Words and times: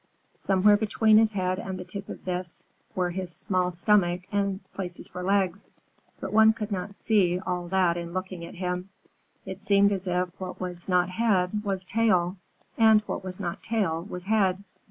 Somewhere 0.37 0.77
between 0.77 1.19
his 1.19 1.33
head 1.33 1.59
and 1.59 1.79
the 1.79 1.85
tip 1.85 2.09
of 2.09 2.25
this 2.25 2.65
were 2.95 3.11
his 3.11 3.35
small 3.35 3.69
stomach 3.71 4.21
and 4.31 4.59
places 4.73 5.07
for 5.07 5.21
legs, 5.21 5.69
but 6.19 6.33
one 6.33 6.53
could 6.53 6.71
not 6.71 6.95
see 6.95 7.37
all 7.39 7.67
that 7.67 7.97
in 7.97 8.11
looking 8.11 8.43
at 8.43 8.55
him. 8.55 8.89
It 9.45 9.61
seemed 9.61 9.91
as 9.91 10.07
if 10.07 10.29
what 10.41 10.59
was 10.59 10.89
not 10.89 11.09
head 11.09 11.63
was 11.63 11.85
tail, 11.85 12.37
and 12.79 13.01
what 13.01 13.23
was 13.23 13.39
not 13.39 13.61
tail 13.61 14.01
was 14.01 14.23
head. 14.23 14.63